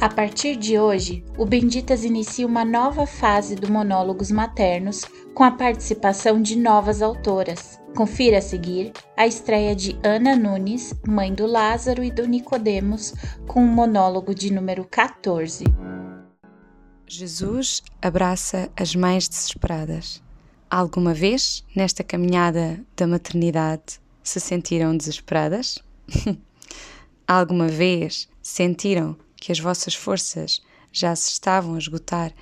[0.00, 5.04] A partir de hoje, o Benditas inicia uma nova fase do Monólogos Maternos
[5.34, 7.78] com a participação de novas autoras.
[7.94, 13.12] Confira a seguir a estreia de Ana Nunes, mãe do Lázaro e do Nicodemos,
[13.46, 15.64] com o monólogo de número 14.
[17.06, 20.22] Jesus abraça as mães desesperadas.
[20.70, 25.78] Alguma vez, nesta caminhada da maternidade, se sentiram desesperadas?
[27.28, 32.32] Alguma vez sentiram que as vossas forças já se estavam a esgotar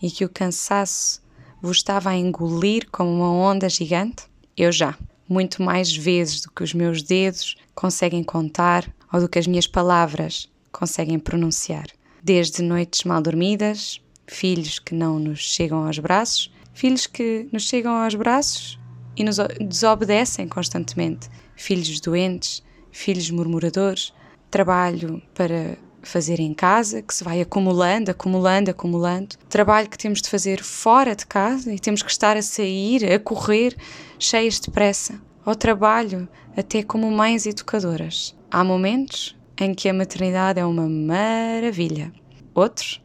[0.00, 1.22] e que o cansaço
[1.60, 4.24] vos estava a engolir como uma onda gigante?
[4.56, 4.96] Eu já,
[5.28, 9.66] muito mais vezes do que os meus dedos conseguem contar ou do que as minhas
[9.66, 11.86] palavras conseguem pronunciar.
[12.22, 17.94] Desde noites mal dormidas, filhos que não nos chegam aos braços, filhos que nos chegam
[17.94, 18.78] aos braços
[19.16, 24.12] e nos desobedecem constantemente, filhos doentes, filhos murmuradores,
[24.50, 29.36] trabalho para fazer em casa, que se vai acumulando, acumulando, acumulando.
[29.48, 33.18] Trabalho que temos de fazer fora de casa e temos que estar a sair, a
[33.18, 33.76] correr,
[34.18, 35.20] cheias de pressa.
[35.44, 38.34] Ao trabalho, até como mães educadoras.
[38.50, 42.12] Há momentos em que a maternidade é uma maravilha.
[42.54, 43.02] Outros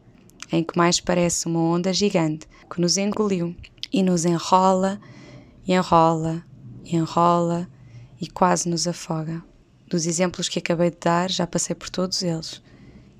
[0.52, 3.54] em que mais parece uma onda gigante que nos engoliu
[3.92, 5.00] e nos enrola
[5.66, 6.44] e enrola
[6.84, 7.68] e enrola
[8.20, 9.42] e quase nos afoga.
[9.88, 12.62] Dos exemplos que acabei de dar, já passei por todos eles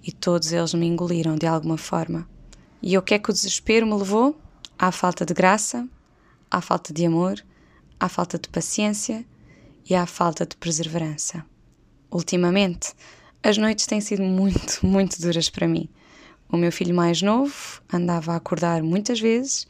[0.02, 2.28] e todos eles me engoliram de alguma forma.
[2.82, 4.38] E o que é que o desespero me levou?
[4.78, 5.86] À falta de graça,
[6.50, 7.42] à falta de amor,
[7.98, 9.24] à falta de paciência
[9.88, 11.44] e à falta de perseverança.
[12.10, 12.94] Ultimamente,
[13.42, 15.88] as noites têm sido muito, muito duras para mim.
[16.50, 19.68] O meu filho mais novo andava a acordar muitas vezes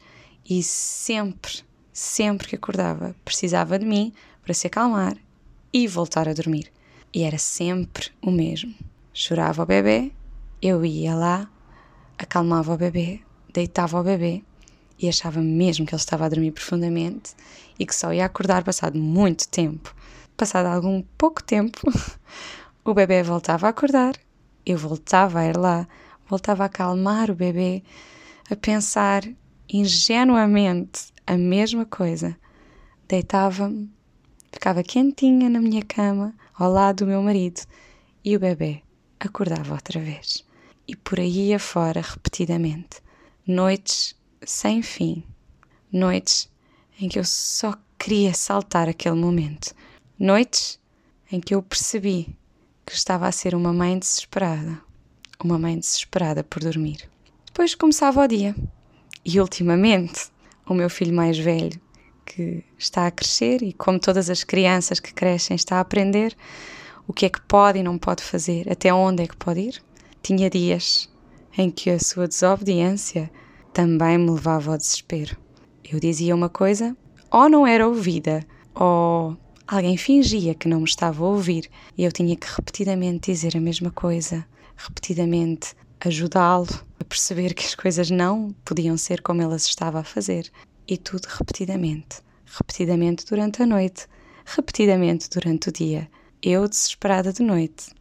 [0.49, 1.59] e sempre,
[1.93, 5.15] sempre que acordava, precisava de mim para se acalmar
[5.71, 6.71] e voltar a dormir.
[7.13, 8.73] E era sempre o mesmo.
[9.13, 10.11] Chorava o bebê
[10.61, 11.49] eu ia lá,
[12.19, 14.43] acalmava o bebê, deitava o bebê
[14.99, 17.33] e achava mesmo que ele estava a dormir profundamente
[17.79, 19.95] e que só ia acordar passado muito tempo.
[20.37, 21.81] Passado algum pouco tempo,
[22.85, 24.13] o bebê voltava a acordar,
[24.63, 25.87] eu voltava a ir lá,
[26.29, 27.81] voltava a acalmar o bebê,
[28.47, 29.23] a pensar
[29.67, 32.37] ingenuamente a mesma coisa.
[33.07, 33.91] Deitava-me,
[34.51, 37.61] ficava quentinha na minha cama, ao lado do meu marido,
[38.23, 38.83] e o bebê
[39.19, 40.50] acordava outra vez
[40.87, 43.01] e por aí afora repetidamente.
[43.45, 44.15] Noites
[44.45, 45.23] sem fim.
[45.91, 46.49] Noites
[46.99, 49.73] em que eu só queria saltar aquele momento.
[50.17, 50.79] Noites
[51.31, 52.35] em que eu percebi
[52.85, 54.81] que estava a ser uma mãe desesperada.
[55.43, 57.09] Uma mãe desesperada por dormir.
[57.45, 58.55] Depois começava o dia.
[59.23, 60.29] E ultimamente,
[60.65, 61.79] o meu filho mais velho,
[62.25, 66.35] que está a crescer e, como todas as crianças que crescem, está a aprender
[67.07, 69.83] o que é que pode e não pode fazer, até onde é que pode ir,
[70.21, 71.09] tinha dias
[71.57, 73.29] em que a sua desobediência
[73.73, 75.37] também me levava ao desespero.
[75.83, 76.95] Eu dizia uma coisa,
[77.29, 79.37] ou não era ouvida, ou
[79.67, 83.61] alguém fingia que não me estava a ouvir e eu tinha que repetidamente dizer a
[83.61, 84.45] mesma coisa,
[84.75, 86.67] repetidamente ajudá-lo
[86.99, 90.51] a perceber que as coisas não podiam ser como elas estava a fazer.
[90.87, 94.07] E tudo repetidamente, repetidamente durante a noite,
[94.45, 96.09] repetidamente durante o dia.
[96.41, 97.91] Eu desesperada de noite,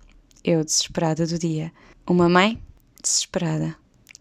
[0.43, 1.73] eu desesperada do dia.
[2.07, 2.61] Uma mãe
[3.03, 3.77] desesperada.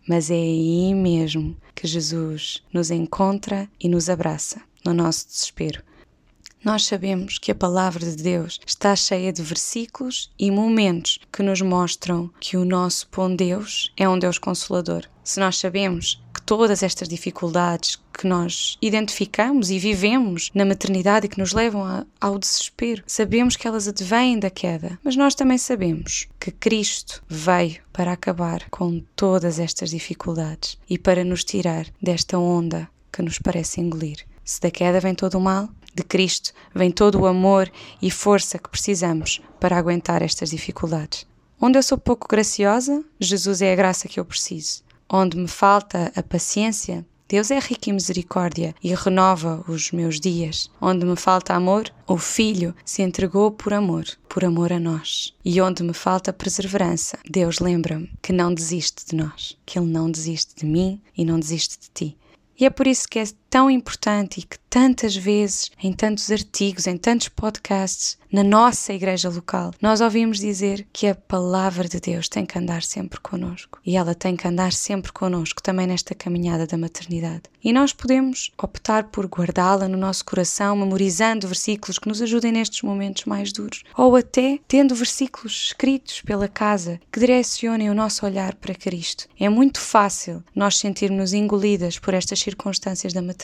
[0.08, 5.84] Mas é aí mesmo que Jesus nos encontra e nos abraça, no nosso desespero.
[6.64, 11.62] Nós sabemos que a palavra de Deus está cheia de versículos e momentos que nos
[11.62, 15.06] mostram que o nosso bom Deus é um Deus consolador.
[15.24, 21.38] Se nós sabemos todas estas dificuldades que nós identificamos e vivemos na maternidade e que
[21.38, 26.28] nos levam a, ao desespero, sabemos que elas advêm da queda, mas nós também sabemos
[26.40, 32.90] que Cristo veio para acabar com todas estas dificuldades e para nos tirar desta onda
[33.14, 34.26] que nos parece engolir.
[34.44, 38.58] Se da queda vem todo o mal, de Cristo vem todo o amor e força
[38.58, 41.28] que precisamos para aguentar estas dificuldades.
[41.62, 44.89] Onde eu sou pouco graciosa, Jesus é a graça que eu preciso.
[45.12, 50.70] Onde me falta a paciência, Deus é rico em misericórdia e renova os meus dias.
[50.80, 55.34] Onde me falta amor, o Filho se entregou por amor, por amor a nós.
[55.44, 60.12] E onde me falta perseverança, Deus lembra-me que não desiste de nós, que Ele não
[60.12, 62.18] desiste de mim e não desiste de ti.
[62.60, 66.86] E é por isso que é tão importante e que tantas vezes, em tantos artigos,
[66.86, 72.30] em tantos podcasts, na nossa igreja local, nós ouvimos dizer que a palavra de Deus
[72.30, 73.80] tem que andar sempre connosco.
[73.84, 77.44] E ela tem que andar sempre connosco também nesta caminhada da maternidade.
[77.64, 82.84] E nós podemos optar por guardá-la no nosso coração, memorizando versículos que nos ajudem nestes
[82.84, 88.54] momentos mais duros, ou até tendo versículos escritos pela casa que direcionem o nosso olhar
[88.56, 89.28] para Cristo.
[89.40, 93.39] É muito fácil nós sentirmos engolidas por estas circunstâncias da maternidade,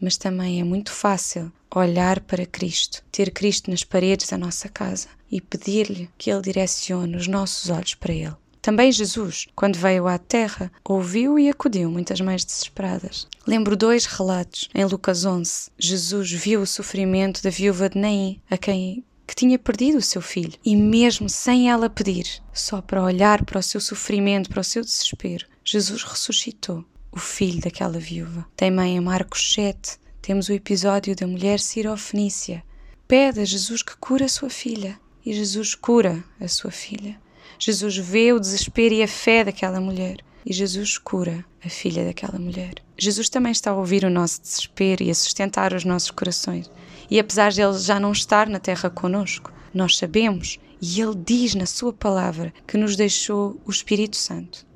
[0.00, 5.08] mas também é muito fácil olhar para Cristo, ter Cristo nas paredes da nossa casa
[5.30, 8.34] e pedir-lhe que Ele direcione os nossos olhos para Ele.
[8.62, 13.26] Também Jesus, quando veio à terra, ouviu e acudiu muitas mães desesperadas.
[13.46, 14.68] Lembro dois relatos.
[14.74, 19.58] Em Lucas 11, Jesus viu o sofrimento da viúva de Naim, a quem que tinha
[19.58, 23.80] perdido o seu filho, e mesmo sem ela pedir, só para olhar para o seu
[23.80, 28.46] sofrimento, para o seu desespero, Jesus ressuscitou o filho daquela viúva.
[28.56, 32.62] Também em Marcos 7 temos o episódio da mulher sirofenícia.
[33.08, 37.18] Pede a Jesus que cura a sua filha e Jesus cura a sua filha.
[37.58, 42.38] Jesus vê o desespero e a fé daquela mulher e Jesus cura a filha daquela
[42.38, 42.74] mulher.
[42.96, 46.70] Jesus também está a ouvir o nosso desespero e a sustentar os nossos corações.
[47.10, 51.54] E apesar de ele já não estar na terra conosco, nós sabemos e ele diz
[51.54, 54.66] na sua palavra que nos deixou o Espírito Santo.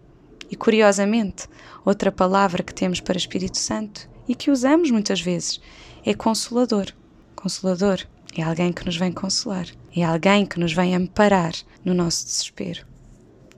[0.55, 1.49] E curiosamente,
[1.85, 5.61] outra palavra que temos para Espírito Santo e que usamos muitas vezes
[6.07, 6.93] é consolador.
[7.35, 8.07] Consolador
[8.37, 9.67] é alguém que nos vem consolar,
[9.97, 11.55] é alguém que nos vem amparar
[11.85, 12.87] no nosso desespero.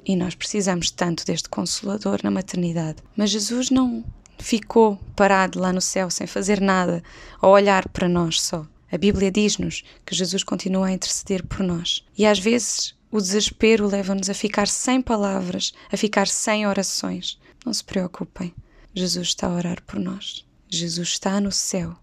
[0.07, 3.03] E nós precisamos tanto deste consolador na maternidade.
[3.15, 4.03] Mas Jesus não
[4.39, 7.03] ficou parado lá no céu sem fazer nada,
[7.39, 8.67] a olhar para nós só.
[8.91, 12.03] A Bíblia diz-nos que Jesus continua a interceder por nós.
[12.17, 17.39] E às vezes o desespero leva-nos a ficar sem palavras, a ficar sem orações.
[17.65, 18.55] Não se preocupem,
[18.95, 20.45] Jesus está a orar por nós.
[20.69, 21.97] Jesus está no céu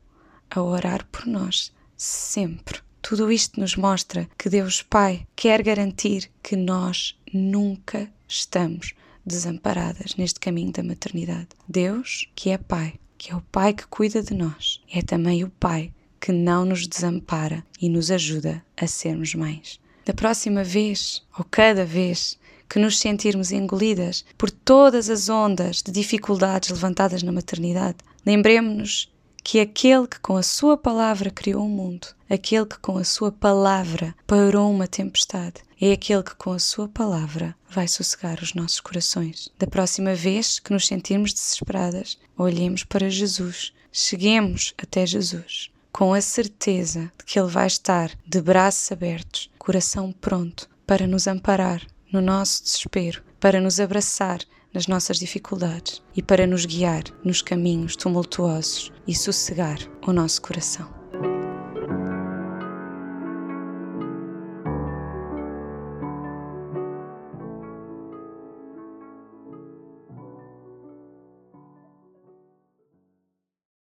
[0.49, 2.79] a orar por nós, sempre.
[3.01, 8.93] Tudo isto nos mostra que Deus Pai quer garantir que nós nunca estamos
[9.25, 11.49] desamparadas neste caminho da maternidade.
[11.67, 15.49] Deus, que é Pai, que é o Pai que cuida de nós, é também o
[15.49, 19.79] Pai que não nos desampara e nos ajuda a sermos mães.
[20.05, 22.37] Da próxima vez, ou cada vez,
[22.69, 29.13] que nos sentirmos engolidas por todas as ondas de dificuldades levantadas na maternidade, lembremos-nos
[29.43, 33.31] que aquele que com a sua palavra criou o mundo, aquele que com a sua
[33.31, 38.79] palavra parou uma tempestade, é aquele que com a sua palavra vai sossegar os nossos
[38.79, 39.49] corações.
[39.59, 46.19] Da próxima vez que nos sentirmos desesperadas, olhemos para Jesus, cheguemos até Jesus com a
[46.19, 52.19] certeza de que Ele vai estar de braços abertos, coração pronto para nos amparar no
[52.19, 54.39] nosso desespero, para nos abraçar
[54.73, 61.02] nas nossas dificuldades e para nos guiar nos caminhos tumultuosos e sossegar o nosso coração.